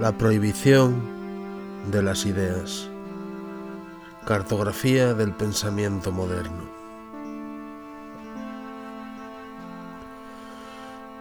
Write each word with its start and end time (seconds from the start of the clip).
La 0.00 0.10
prohibición 0.10 1.00
de 1.92 2.02
las 2.02 2.26
ideas. 2.26 2.90
Cartografía 4.26 5.14
del 5.14 5.30
pensamiento 5.30 6.10
moderno. 6.10 6.64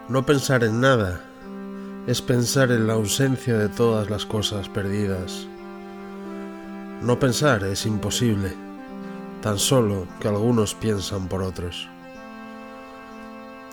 No 0.10 0.26
pensar 0.26 0.64
en 0.64 0.82
nada 0.82 1.22
es 2.08 2.24
pensar 2.24 2.72
en 2.72 2.88
la 2.88 2.94
ausencia 2.94 3.60
de 3.60 3.70
todas 3.70 4.10
las 4.10 4.26
cosas 4.26 4.68
perdidas. 4.70 5.48
No 7.04 7.20
pensar 7.20 7.64
es 7.66 7.86
imposible, 7.86 8.56
tan 9.44 9.60
solo 9.60 10.08
que 10.20 10.30
algunos 10.30 10.74
piensan 10.74 11.28
por 11.28 11.44
otros. 11.44 11.88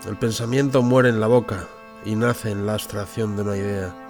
El 0.07 0.19
pensamiento 0.19 0.83
muere 0.83 1.09
en 1.09 1.21
la 1.21 1.27
boca 1.27 1.65
y 2.05 2.17
nace 2.17 2.51
en 2.51 2.67
la 2.67 2.75
abstracción 2.75 3.35
de 3.37 3.43
una 3.43 3.57
idea. 3.57 4.10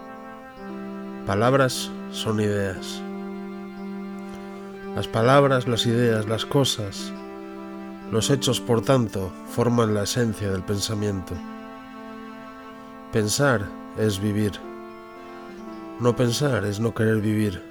Palabras 1.31 1.93
son 2.11 2.41
ideas. 2.41 3.01
Las 4.97 5.07
palabras, 5.07 5.69
las 5.69 5.87
ideas, 5.87 6.27
las 6.27 6.45
cosas, 6.45 7.13
los 8.11 8.31
hechos, 8.31 8.61
por 8.61 8.83
tanto, 8.83 9.31
forman 9.49 9.95
la 9.95 10.03
esencia 10.03 10.51
del 10.51 10.65
pensamiento. 10.65 11.35
Pensar 13.13 13.65
es 13.97 14.21
vivir. 14.21 14.51
No 16.01 16.17
pensar 16.17 16.65
es 16.65 16.81
no 16.81 16.93
querer 16.95 17.21
vivir. 17.21 17.63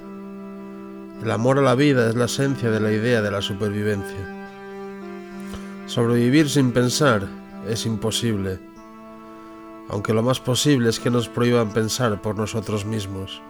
El 1.22 1.30
amor 1.30 1.59
a 1.59 1.62
la 1.62 1.75
vida 1.75 2.08
es 2.08 2.16
la 2.16 2.25
esencia 2.25 2.72
de 2.72 2.80
la 2.80 2.94
idea 2.94 3.22
de 3.22 3.31
la 3.31 3.42
supervivencia. 3.42 4.48
Sobrevivir 5.86 6.50
sin 6.50 6.72
pensar 6.72 7.28
es 7.68 7.86
imposible, 7.86 8.58
aunque 9.90 10.14
lo 10.14 10.24
más 10.24 10.40
posible 10.40 10.88
es 10.88 11.02
que 11.02 11.09
nos 11.09 11.28
prohíban 11.28 11.74
pensar 11.74 12.22
por 12.22 12.38
nosotros 12.38 12.86
mismos. 12.86 13.42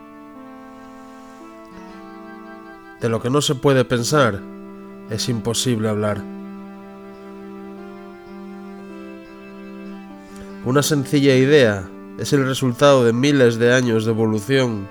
De 3.02 3.10
lo 3.10 3.22
que 3.22 3.30
no 3.30 3.42
se 3.42 3.56
puede 3.56 3.86
pensar 3.86 4.42
es 5.10 5.30
imposible 5.30 5.88
hablar. 5.88 6.22
Una 10.66 10.84
sencilla 10.84 11.36
idea 11.36 11.90
es 12.18 12.34
el 12.34 12.46
resultado 12.46 13.06
de 13.06 13.14
miles 13.14 13.58
de 13.58 13.74
años 13.74 14.04
de 14.04 14.12
evolución 14.12 14.88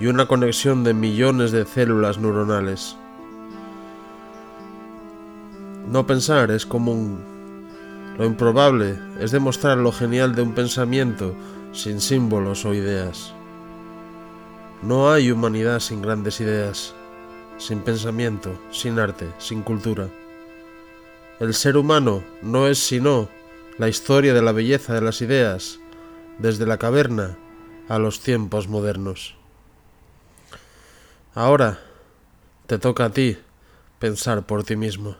y 0.00 0.06
una 0.06 0.26
conexión 0.26 0.82
de 0.82 0.94
millones 0.94 1.52
de 1.52 1.64
células 1.64 2.18
neuronales. 2.18 2.96
No 5.88 6.04
pensar 6.06 6.50
es 6.50 6.66
común. 6.66 7.20
Lo 8.18 8.24
improbable 8.24 8.98
es 9.20 9.30
demostrar 9.30 9.78
lo 9.78 9.92
genial 9.92 10.34
de 10.34 10.42
un 10.42 10.52
pensamiento 10.52 11.34
sin 11.72 12.00
símbolos 12.00 12.64
o 12.64 12.74
ideas. 12.74 13.32
No 14.82 15.12
hay 15.12 15.30
humanidad 15.30 15.78
sin 15.78 16.02
grandes 16.02 16.40
ideas, 16.40 16.94
sin 17.58 17.80
pensamiento, 17.80 18.58
sin 18.70 18.98
arte, 18.98 19.28
sin 19.38 19.62
cultura. 19.62 20.08
El 21.40 21.54
ser 21.54 21.76
humano 21.76 22.22
no 22.42 22.66
es 22.66 22.78
sino 22.78 23.28
la 23.78 23.88
historia 23.88 24.32
de 24.32 24.42
la 24.42 24.52
belleza 24.52 24.94
de 24.94 25.02
las 25.02 25.20
ideas, 25.20 25.78
desde 26.38 26.66
la 26.66 26.78
caverna 26.78 27.36
a 27.88 27.98
los 27.98 28.20
tiempos 28.20 28.68
modernos. 28.68 29.34
Ahora 31.34 31.78
te 32.66 32.78
toca 32.78 33.04
a 33.04 33.10
ti 33.10 33.38
pensar 33.98 34.46
por 34.46 34.64
ti 34.64 34.76
mismo. 34.76 35.16